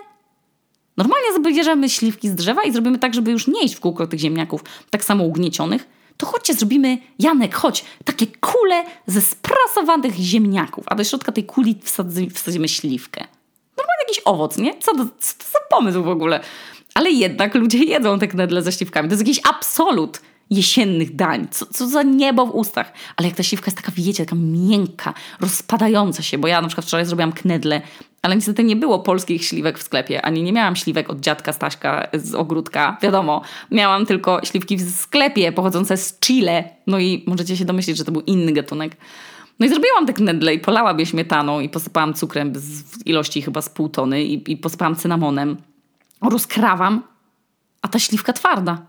[1.04, 4.20] Normalnie zabierzemy śliwki z drzewa i zrobimy tak, żeby już nie iść w kółko tych
[4.20, 5.88] ziemniaków tak samo ugniecionych.
[6.18, 11.80] To chodźcie, zrobimy, Janek, chodź, takie kule ze sprasowanych ziemniaków, a do środka tej kuli
[11.84, 13.26] wsadzimy, wsadzimy śliwkę.
[13.78, 14.80] Normalnie jakiś owoc, nie?
[14.80, 15.06] Co, co
[15.38, 16.40] to za pomysł w ogóle?
[16.94, 19.10] Ale jednak ludzie jedzą te knedle ze śliwkami.
[19.10, 21.48] To jest jakiś absolut jesiennych dań.
[21.52, 22.94] Co, co za niebo w ustach.
[23.16, 26.86] Ale jak ta śliwka jest taka, wiecie, taka miękka, rozpadająca się, bo ja na przykład
[26.86, 27.82] wczoraj zrobiłam knedle
[28.22, 32.08] ale niestety nie było polskich śliwek w sklepie, ani nie miałam śliwek od dziadka Staśka
[32.14, 32.98] z ogródka.
[33.02, 36.70] Wiadomo, miałam tylko śliwki w sklepie pochodzące z Chile.
[36.88, 38.98] No i możecie się domyślić, że to był inny gatunek.
[39.60, 43.62] No i zrobiłam te knedle i polałam je śmietaną i posypałam cukrem w ilości chyba
[43.62, 45.58] z pół tony i, i posypałam cynamonem.
[46.22, 47.04] Rozkrawam,
[47.82, 48.86] a ta śliwka twarda.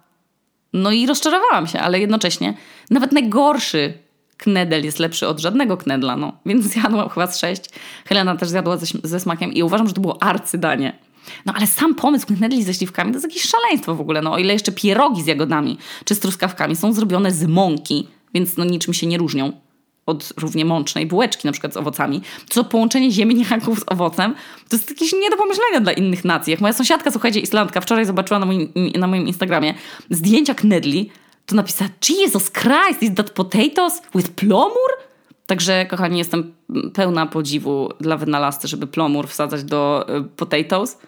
[0.73, 2.55] No i rozczarowałam się, ale jednocześnie
[2.91, 4.02] nawet najgorszy
[4.43, 6.33] knedel jest lepszy od żadnego knedla, no.
[6.47, 7.65] Więc zjadłam chyba z sześć.
[8.05, 10.99] Helena też zjadła ze, ze smakiem i uważam, że to było arcydanie.
[11.47, 14.23] No ale sam pomysł knedli ze śliwkami to jest jakieś szaleństwo w ogóle.
[14.23, 18.57] No o ile jeszcze pierogi z jagodami czy z truskawkami są zrobione z mąki, więc
[18.57, 19.53] no niczym się nie różnią
[20.07, 24.35] od równie mącznej bułeczki, na przykład z owocami, to połączenie ziemniaków z owocem
[24.69, 26.51] to jest jakieś nie do pomyślenia dla innych nacji.
[26.51, 29.75] Jak moja sąsiadka, słuchajcie, Islandka, wczoraj zobaczyła na moim, na moim Instagramie
[30.11, 31.11] zdjęcia knedli,
[31.47, 34.91] to napisała Jesus Christ, is that potatoes with plomur?
[35.47, 36.55] Także, kochani, jestem
[36.95, 40.99] pełna podziwu dla wynalazcy, żeby plomur wsadzać do y, potatoes.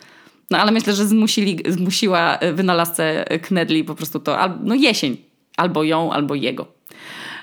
[0.51, 5.17] No ale myślę, że zmusili, zmusiła y, wynalazcę knedli po prostu to, no jesień.
[5.57, 6.67] Albo ją, albo jego.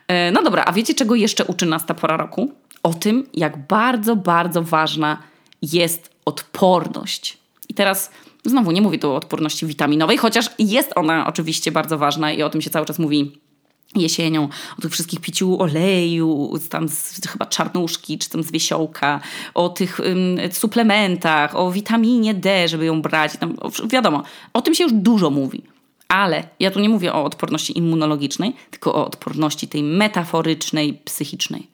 [0.08, 2.52] E, no dobra, a wiecie czego jeszcze uczy nas ta pora roku?
[2.84, 5.18] O tym, jak bardzo, bardzo ważna
[5.62, 7.38] jest odporność.
[7.70, 8.12] I teraz
[8.46, 12.50] Znowu nie mówię tu o odporności witaminowej, chociaż jest ona oczywiście bardzo ważna i o
[12.50, 13.42] tym się cały czas mówi
[13.96, 19.20] jesienią, o tych wszystkich piciu oleju, tam z, chyba czarnuszki, czy tam z wiesiołka,
[19.54, 23.38] o tych ym, suplementach, o witaminie D, żeby ją brać.
[23.38, 23.58] Tam,
[23.90, 24.24] wiadomo,
[24.54, 25.64] o tym się już dużo mówi.
[26.08, 31.68] Ale ja tu nie mówię o odporności immunologicznej, tylko o odporności tej metaforycznej, psychicznej.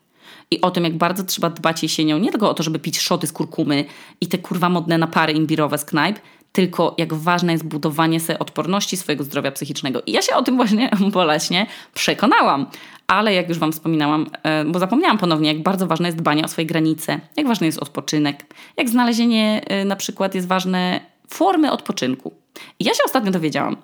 [0.52, 3.28] I o tym, jak bardzo trzeba dbać jesienią, nie tylko o to, żeby pić szoty
[3.28, 3.86] z kurkumy
[4.22, 6.20] i te kurwa modne napary imbirowe z knajp,
[6.52, 10.02] tylko jak ważne jest budowanie sobie odporności swojego zdrowia psychicznego.
[10.06, 12.66] I ja się o tym właśnie boleśnie przekonałam.
[13.08, 16.48] Ale jak już Wam wspominałam, e, bo zapomniałam ponownie, jak bardzo ważne jest dbanie o
[16.48, 18.46] swoje granice, jak ważny jest odpoczynek,
[18.78, 22.34] jak znalezienie e, na przykład jest ważne formy odpoczynku.
[22.80, 23.78] I ja się ostatnio dowiedziałam,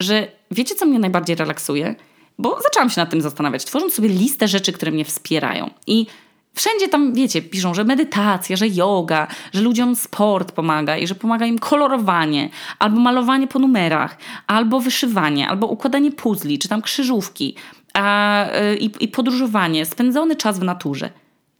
[0.00, 1.94] że wiecie, co mnie najbardziej relaksuje?
[2.38, 5.70] Bo zaczęłam się nad tym zastanawiać, tworząc sobie listę rzeczy, które mnie wspierają.
[5.86, 6.06] I
[6.54, 11.46] Wszędzie tam, wiecie, piszą, że medytacja, że yoga, że ludziom sport pomaga i że pomaga
[11.46, 17.54] im kolorowanie, albo malowanie po numerach, albo wyszywanie, albo układanie puzli, czy tam krzyżówki
[17.94, 21.10] a, y, i, i podróżowanie, spędzony czas w naturze.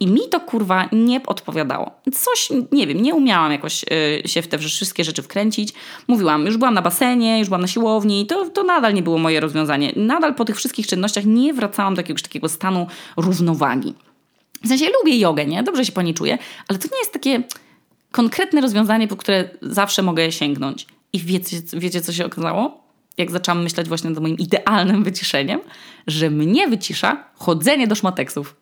[0.01, 1.91] I mi to kurwa nie odpowiadało.
[2.13, 3.85] Coś, nie wiem, nie umiałam jakoś
[4.25, 5.75] y, się w te wszystkie rzeczy wkręcić.
[6.09, 9.41] Mówiłam, już byłam na basenie, już byłam na siłowni, to, to nadal nie było moje
[9.41, 9.93] rozwiązanie.
[9.97, 13.95] Nadal po tych wszystkich czynnościach nie wracałam do jakiegoś takiego stanu równowagi.
[14.65, 15.63] W sensie lubię jogę, nie?
[15.63, 17.43] Dobrze się po niej czuję, ale to nie jest takie
[18.11, 20.87] konkretne rozwiązanie, po które zawsze mogę sięgnąć.
[21.13, 22.85] I wiecie, wiecie co się okazało?
[23.19, 25.61] Jak zaczęłam myśleć właśnie nad moim idealnym wyciszeniem,
[26.07, 28.57] że mnie wycisza chodzenie do szmateksów.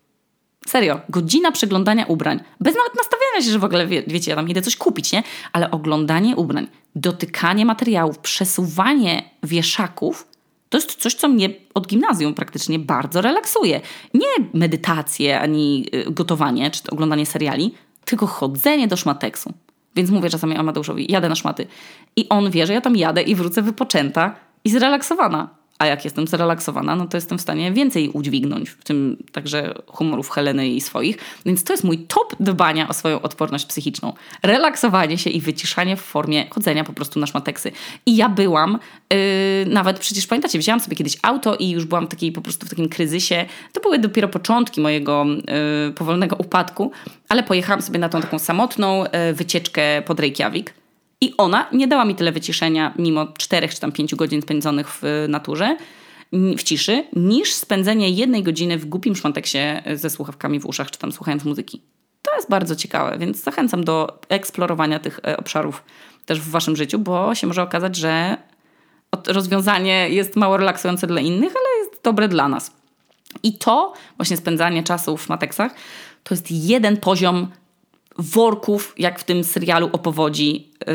[0.66, 2.40] Serio, godzina przeglądania ubrań.
[2.60, 5.22] Bez nawet nastawiania się, że w ogóle, wie, wiecie, ja tam idę coś kupić, nie?
[5.52, 10.26] Ale oglądanie ubrań, dotykanie materiałów, przesuwanie wieszaków
[10.68, 13.80] to jest coś, co mnie od gimnazjum praktycznie bardzo relaksuje.
[14.14, 19.52] Nie medytacje, ani y, gotowanie, czy oglądanie seriali, tylko chodzenie do szmateksu.
[19.96, 21.66] Więc mówię czasami Amadeuszowi, jadę na szmaty.
[22.16, 25.57] I on wie, że ja tam jadę i wrócę wypoczęta i zrelaksowana.
[25.78, 30.30] A jak jestem zrelaksowana, no to jestem w stanie więcej udźwignąć, w tym także humorów
[30.30, 31.18] Heleny i swoich.
[31.46, 34.12] Więc to jest mój top dbania o swoją odporność psychiczną.
[34.42, 37.72] Relaksowanie się i wyciszanie w formie chodzenia po prostu na szmateksy.
[38.06, 38.78] I ja byłam,
[39.12, 39.18] yy,
[39.66, 42.88] nawet przecież pamiętacie, wzięłam sobie kiedyś auto i już byłam takiej, po prostu w takim
[42.88, 43.46] kryzysie.
[43.72, 45.24] To były dopiero początki mojego
[45.86, 46.92] yy, powolnego upadku,
[47.28, 50.74] ale pojechałam sobie na tą taką samotną yy, wycieczkę pod Reykjavik
[51.20, 55.02] i ona nie dała mi tyle wyciszenia, mimo czterech czy tam pięciu godzin spędzonych w
[55.28, 55.76] naturze,
[56.32, 59.58] w ciszy, niż spędzenie jednej godziny w głupim szmanteksie
[59.94, 61.82] ze słuchawkami w uszach, czy tam słuchając muzyki.
[62.22, 65.84] To jest bardzo ciekawe, więc zachęcam do eksplorowania tych e, obszarów
[66.26, 68.36] też w waszym życiu, bo się może okazać, że
[69.26, 72.72] rozwiązanie jest mało relaksujące dla innych, ale jest dobre dla nas.
[73.42, 75.74] I to właśnie spędzanie czasu w szmateksach
[76.24, 77.48] to jest jeden poziom
[78.18, 80.86] worków, jak w tym serialu o powodzi yy,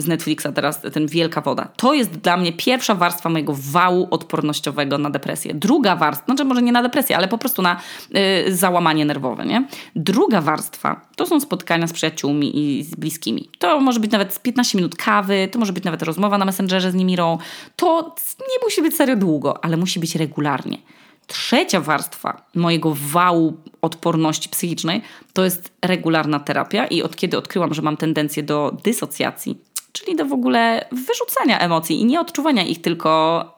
[0.00, 1.68] z Netflixa teraz, ten Wielka Woda.
[1.76, 5.54] To jest dla mnie pierwsza warstwa mojego wału odpornościowego na depresję.
[5.54, 9.66] Druga warstwa, znaczy może nie na depresję, ale po prostu na yy, załamanie nerwowe, nie?
[9.96, 13.48] Druga warstwa to są spotkania z przyjaciółmi i z bliskimi.
[13.58, 16.94] To może być nawet 15 minut kawy, to może być nawet rozmowa na Messengerze z
[16.94, 17.38] Nimirą.
[17.76, 20.78] To nie musi być serio długo, ale musi być regularnie.
[21.28, 27.82] Trzecia warstwa mojego wału odporności psychicznej to jest regularna terapia i od kiedy odkryłam, że
[27.82, 29.58] mam tendencję do dysocjacji,
[29.92, 33.57] czyli do w ogóle wyrzucania emocji i nie odczuwania ich tylko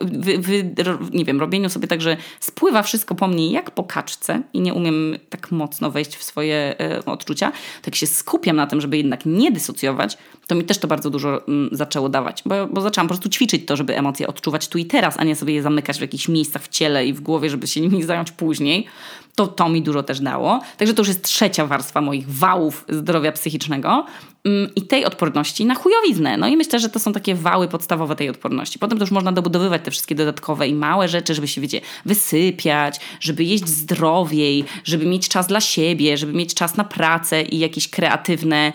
[0.00, 0.74] wy, wy,
[1.12, 4.74] nie wiem, robieniu sobie tak, że spływa wszystko po mnie jak po kaczce i nie
[4.74, 7.52] umiem tak mocno wejść w swoje e, odczucia,
[7.82, 11.46] tak się skupiam na tym, żeby jednak nie dysocjować, to mi też to bardzo dużo
[11.48, 14.84] m, zaczęło dawać, bo, bo zaczęłam po prostu ćwiczyć to, żeby emocje odczuwać tu i
[14.84, 17.66] teraz, a nie sobie je zamykać w jakichś miejscach w ciele i w głowie, żeby
[17.66, 18.86] się nimi zająć później.
[19.34, 20.60] To to mi dużo też dało.
[20.76, 24.06] Także to już jest trzecia warstwa moich wałów zdrowia psychicznego.
[24.44, 26.36] Mm, i tej odporności na chujowiznę.
[26.36, 28.78] No i myślę, że to są takie wały podstawowe tej odporności.
[28.78, 33.00] Potem to już można dobudowywać te wszystkie dodatkowe i małe rzeczy, żeby się, wiecie, wysypiać,
[33.20, 37.88] żeby jeść zdrowiej, żeby mieć czas dla siebie, żeby mieć czas na pracę i jakieś
[37.88, 38.72] kreatywne,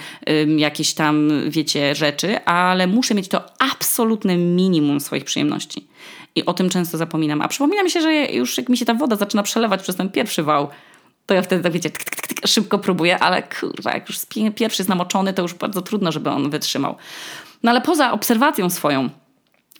[0.57, 5.87] jakieś tam, wiecie, rzeczy, ale muszę mieć to absolutne minimum swoich przyjemności.
[6.35, 7.41] I o tym często zapominam.
[7.41, 10.09] A przypomina mi się, że już jak mi się ta woda zaczyna przelewać przez ten
[10.09, 10.67] pierwszy wał,
[11.27, 14.19] to ja wtedy tak wiecie, tk, tk, tk, szybko próbuję, ale kurwa, jak już
[14.55, 16.95] pierwszy jest namoczony, to już bardzo trudno, żeby on wytrzymał.
[17.63, 19.09] No ale poza obserwacją swoją,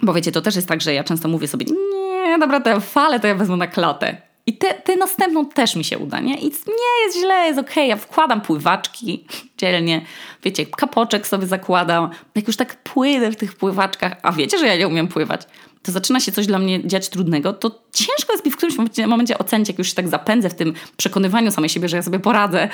[0.01, 3.19] bo wiecie, to też jest tak, że ja często mówię sobie, nie, dobra, tę falę
[3.19, 4.27] to ja wezmę na klatę.
[4.45, 6.39] I tę następną też mi się uda, nie?
[6.39, 7.71] I nie jest źle, jest okej.
[7.71, 7.87] Okay.
[7.87, 9.25] Ja wkładam pływaczki
[9.57, 10.05] dzielnie,
[10.43, 12.09] wiecie, kapoczek sobie zakładam.
[12.35, 15.41] Jak już tak płynę w tych pływaczkach, a wiecie, że ja nie umiem pływać,
[15.87, 19.07] to zaczyna się coś dla mnie dziać trudnego, to ciężko jest mi w którymś momencie,
[19.07, 22.19] momencie ocenić, jak już się tak zapędzę w tym przekonywaniu samej siebie, że ja sobie
[22.19, 22.69] poradzę,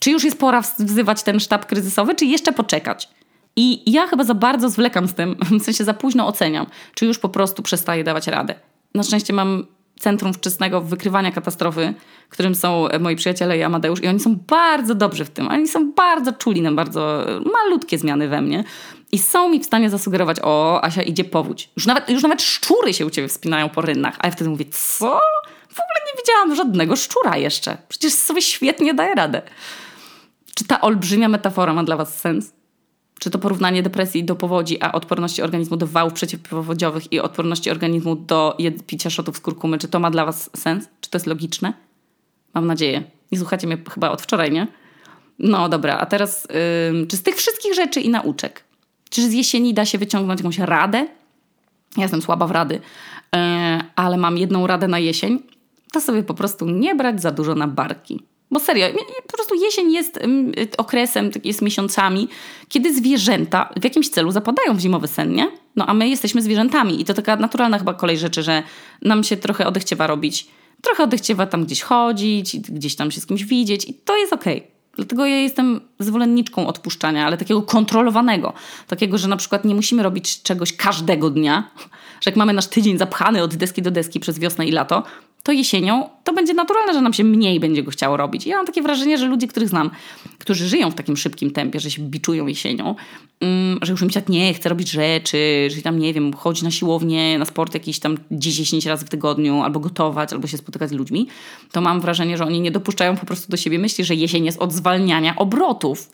[0.00, 3.08] czy już jest pora wzywać ten sztab kryzysowy, czy jeszcze poczekać.
[3.56, 7.18] I ja chyba za bardzo zwlekam z tym, w sensie za późno oceniam, czy już
[7.18, 8.54] po prostu przestaję dawać radę.
[8.94, 9.66] Na szczęście mam
[10.04, 11.94] centrum wczesnego wykrywania katastrofy,
[12.28, 15.48] którym są moi przyjaciele i Amadeusz i oni są bardzo dobrzy w tym.
[15.48, 18.64] Oni są bardzo czuli na bardzo malutkie zmiany we mnie
[19.12, 21.70] i są mi w stanie zasugerować, o, Asia, idzie powódź.
[21.76, 24.16] Już nawet, już nawet szczury się u ciebie wspinają po rynnach.
[24.18, 25.20] A ja wtedy mówię, co?
[25.68, 27.76] W ogóle nie widziałam żadnego szczura jeszcze.
[27.88, 29.42] Przecież sobie świetnie daje radę.
[30.54, 32.52] Czy ta olbrzymia metafora ma dla was sens?
[33.24, 38.16] Czy to porównanie depresji do powodzi, a odporności organizmu do wałów przeciwpowodziowych i odporności organizmu
[38.16, 38.56] do
[38.86, 40.88] picia szotów z kurkumy, czy to ma dla was sens?
[41.00, 41.72] Czy to jest logiczne?
[42.54, 43.02] Mam nadzieję.
[43.32, 44.66] Nie słuchacie mnie chyba od wczoraj, nie?
[45.38, 46.48] No dobra, a teraz
[46.92, 48.64] yy, czy z tych wszystkich rzeczy i nauczek,
[49.10, 50.98] czy z jesieni da się wyciągnąć jakąś radę?
[51.96, 53.40] Ja jestem słaba w rady, yy,
[53.96, 55.42] ale mam jedną radę na jesień.
[55.92, 58.22] To sobie po prostu nie brać za dużo na barki.
[58.50, 58.86] Bo serio,
[59.26, 60.20] po prostu jesień jest
[60.78, 62.28] okresem, jest miesiącami,
[62.68, 65.50] kiedy zwierzęta w jakimś celu zapadają w zimowy sen, nie?
[65.76, 68.62] No a my jesteśmy zwierzętami i to taka naturalna chyba kolej rzeczy, że
[69.02, 70.46] nam się trochę odechciewa robić.
[70.82, 74.58] Trochę odechciewa tam gdzieś chodzić, gdzieś tam się z kimś widzieć i to jest okej.
[74.58, 74.74] Okay.
[74.96, 78.52] Dlatego ja jestem zwolenniczką odpuszczania, ale takiego kontrolowanego.
[78.86, 81.70] Takiego, że na przykład nie musimy robić czegoś każdego dnia,
[82.22, 85.02] że jak mamy nasz tydzień zapchany od deski do deski przez wiosnę i lato,
[85.44, 88.46] to jesienią to będzie naturalne, że nam się mniej będzie go chciało robić.
[88.46, 89.90] Ja mam takie wrażenie, że ludzie, których znam,
[90.38, 92.94] którzy żyją w takim szybkim tempie, że się biczują jesienią,
[93.40, 96.64] um, że już im się tak nie chce robić rzeczy, że tam, nie wiem, chodzi
[96.64, 100.90] na siłownię, na sport jakiś tam 10 razy w tygodniu, albo gotować, albo się spotykać
[100.90, 101.26] z ludźmi,
[101.72, 104.58] to mam wrażenie, że oni nie dopuszczają po prostu do siebie myśli, że jesień jest
[104.58, 106.10] od zwalniania obrotów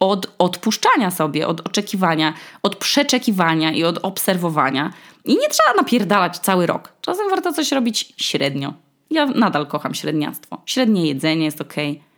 [0.00, 4.92] od odpuszczania sobie, od oczekiwania, od przeczekiwania i od obserwowania.
[5.26, 6.92] I nie trzeba napierdalać cały rok.
[7.00, 8.74] Czasem warto coś robić średnio.
[9.10, 10.62] Ja nadal kocham średniactwo.
[10.66, 11.74] Średnie jedzenie jest ok,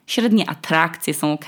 [0.06, 1.46] średnie atrakcje są ok.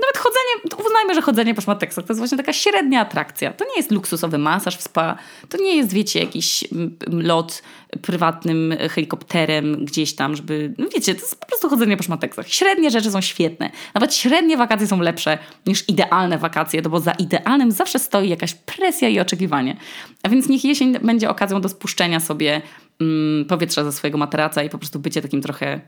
[0.00, 3.52] Nawet chodzenie, uznajmy, że chodzenie po szmateksach to jest właśnie taka średnia atrakcja.
[3.52, 6.64] To nie jest luksusowy masaż w spa, to nie jest, wiecie, jakiś
[7.06, 7.62] lot
[8.02, 12.48] prywatnym helikopterem gdzieś tam, żeby, no wiecie, to jest po prostu chodzenie po szmateksach.
[12.48, 13.70] Średnie rzeczy są świetne.
[13.94, 18.54] Nawet średnie wakacje są lepsze niż idealne wakacje, no bo za idealnym zawsze stoi jakaś
[18.54, 19.76] presja i oczekiwanie.
[20.22, 22.62] A więc niech jesień będzie okazją do spuszczenia sobie
[23.00, 25.80] mm, powietrza ze swojego materaca i po prostu bycie takim trochę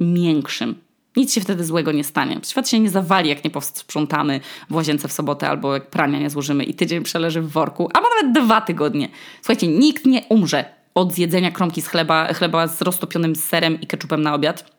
[0.00, 2.40] miększym nic się wtedy złego nie stanie.
[2.44, 6.30] Świat się nie zawali, jak nie posprzątamy w łazience w sobotę albo jak prania nie
[6.30, 9.08] złożymy i tydzień przeleży w worku, albo nawet dwa tygodnie.
[9.40, 14.22] Słuchajcie, nikt nie umrze od zjedzenia kromki z chleba, chleba z roztopionym serem i keczupem
[14.22, 14.70] na obiad.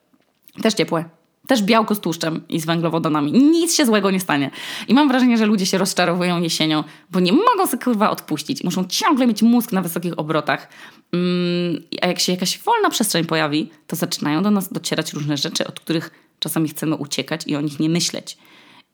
[0.62, 1.04] Też ciepłe.
[1.46, 3.32] Też białko z tłuszczem i z węglowodanami.
[3.32, 4.50] Nic się złego nie stanie.
[4.88, 8.64] I mam wrażenie, że ludzie się rozczarowują jesienią, bo nie mogą sobie kurwa odpuścić.
[8.64, 10.68] Muszą ciągle mieć mózg na wysokich obrotach.
[11.12, 15.66] Mm, a jak się jakaś wolna przestrzeń pojawi, to zaczynają do nas docierać różne rzeczy,
[15.66, 16.10] od których
[16.42, 18.38] czasami chcemy uciekać i o nich nie myśleć.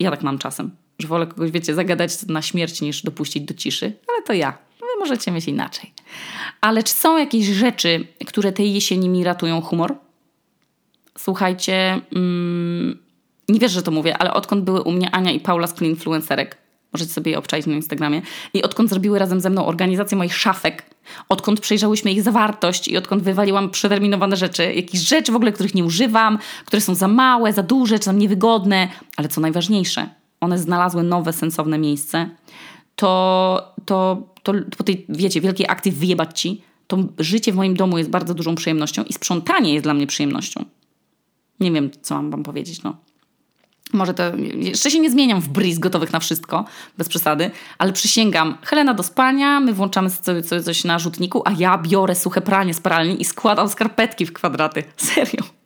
[0.00, 3.92] Ja tak mam czasem, że wolę kogoś, wiecie, zagadać na śmierć niż dopuścić do ciszy,
[4.08, 4.58] ale to ja.
[4.80, 5.92] Wy możecie mieć inaczej.
[6.60, 9.94] Ale czy są jakieś rzeczy, które tej jesieni mi ratują humor?
[11.18, 12.98] Słuchajcie, mm,
[13.48, 15.90] nie wiesz, że to mówię, ale odkąd były u mnie Ania i Paula z Clean
[15.90, 16.58] Influencerek,
[16.92, 18.22] możecie sobie je obczaić na Instagramie,
[18.54, 20.82] i odkąd zrobiły razem ze mną organizację moich szafek,
[21.28, 25.84] odkąd przejrzałyśmy ich zawartość i odkąd wywaliłam przeterminowane rzeczy, jakieś rzeczy w ogóle, których nie
[25.84, 30.08] używam, które są za małe, za duże, czy tam niewygodne, ale co najważniejsze,
[30.40, 32.30] one znalazły nowe, sensowne miejsce,
[32.96, 37.98] to, to, to po tej, wiecie, wielkiej akcji wyjebać ci, to życie w moim domu
[37.98, 40.64] jest bardzo dużą przyjemnością i sprzątanie jest dla mnie przyjemnością.
[41.60, 42.96] Nie wiem, co mam wam powiedzieć, no.
[43.92, 44.22] Może to,
[44.54, 46.64] jeszcze się nie zmieniam w bris gotowych na wszystko,
[46.98, 51.78] bez przesady, ale przysięgam, Helena do spania, my włączamy sobie coś na rzutniku, a ja
[51.78, 54.84] biorę suche pranie z pralni i składam skarpetki w kwadraty.
[54.96, 55.57] Serio.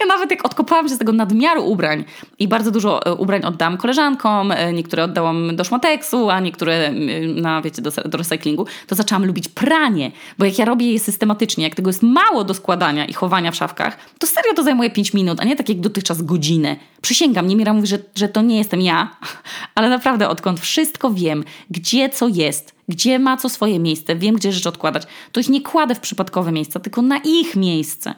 [0.00, 2.04] Ja nawet jak odkopałam się z tego nadmiaru ubrań
[2.38, 6.92] i bardzo dużo e, ubrań oddałam koleżankom, e, niektóre oddałam do szmateksu, a niektóre
[7.34, 11.64] na, wiecie, do, do recyklingu, to zaczęłam lubić pranie, bo jak ja robię je systematycznie,
[11.64, 15.14] jak tego jest mało do składania i chowania w szafkach, to serio to zajmuje 5
[15.14, 16.76] minut, a nie tak jak dotychczas godzinę.
[17.00, 19.16] Przysięgam, Niemira mówi, że, że to nie jestem ja,
[19.74, 24.52] ale naprawdę odkąd wszystko wiem, gdzie co jest, gdzie ma co swoje miejsce, wiem, gdzie
[24.52, 25.02] rzeczy odkładać,
[25.32, 28.14] to ich nie kładę w przypadkowe miejsca, tylko na ich miejsce.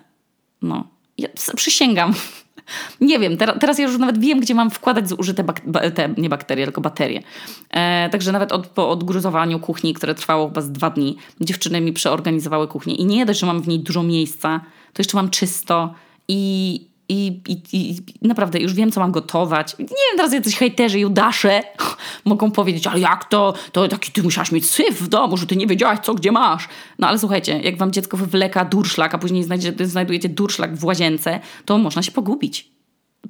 [0.62, 0.99] No.
[1.20, 2.14] Ja przysięgam.
[3.00, 6.28] Nie wiem, ter teraz ja już nawet wiem, gdzie mam wkładać zużyte bak- te, nie
[6.28, 7.22] bakterie, tylko baterie.
[7.70, 11.92] E, także nawet od, po odgruzowaniu kuchni, które trwało chyba z dwa dni, dziewczyny mi
[11.92, 14.60] przeorganizowały kuchnię i nie dość, że mam w niej dużo miejsca,
[14.92, 15.94] to jeszcze mam czysto
[16.28, 19.78] i, i, i, I, naprawdę już wiem, co mam gotować.
[19.78, 21.62] Nie wiem, teraz jacyś hejterzy, judasze
[22.24, 23.54] mogą powiedzieć, ale jak to?
[23.72, 26.68] To taki ty musiałaś mieć syf w domu, że ty nie wiedziałaś, co gdzie masz.
[26.98, 29.44] No ale słuchajcie, jak wam dziecko wywleka durszlak, a później
[29.82, 32.70] znajdujecie durszlak w łazience, to można się pogubić.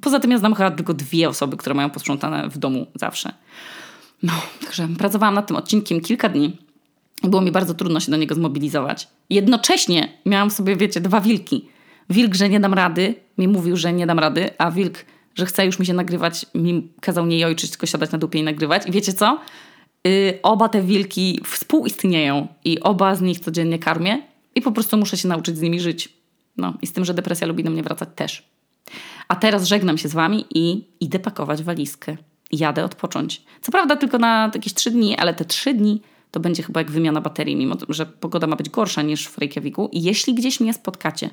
[0.01, 3.33] Poza tym ja znam chyba tylko dwie osoby, które mają posprzątane w domu zawsze.
[4.23, 6.57] No, także pracowałam nad tym odcinkiem kilka dni.
[7.23, 9.07] Było mi bardzo trudno się do niego zmobilizować.
[9.29, 11.69] jednocześnie miałam sobie, wiecie, dwa wilki.
[12.11, 15.65] Wilk, że nie dam rady, mi mówił, że nie dam rady, a wilk, że chce
[15.65, 18.87] już mi się nagrywać, mi kazał nie jojczyć, tylko siadać na dupie i nagrywać.
[18.87, 19.39] I wiecie co?
[20.03, 24.21] Yy, oba te wilki współistnieją i oba z nich codziennie karmię
[24.55, 26.09] i po prostu muszę się nauczyć z nimi żyć.
[26.57, 28.49] No i z tym, że depresja lubi do mnie wracać też.
[29.27, 32.17] A teraz żegnam się z wami i idę pakować walizkę.
[32.51, 33.43] Jadę odpocząć.
[33.61, 36.91] Co prawda tylko na jakieś trzy dni, ale te trzy dni to będzie chyba jak
[36.91, 39.89] wymiana baterii, mimo że pogoda ma być gorsza niż w Reykjaviku.
[39.91, 41.29] I jeśli gdzieś mnie spotkacie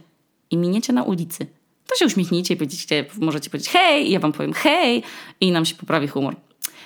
[0.51, 1.47] i miniecie na ulicy,
[1.87, 5.03] to się uśmiechnijcie i będziecie, możecie powiedzieć hej, ja wam powiem hej
[5.41, 6.37] i nam się poprawi humor.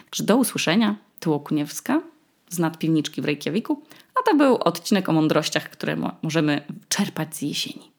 [0.05, 0.97] Także do usłyszenia.
[1.21, 2.03] Tu Okuniewska
[2.49, 3.83] z nadpiwniczki w Reykjaviku.
[4.21, 7.92] A to był odcinek o mądrościach, które możemy czerpać z jesieni.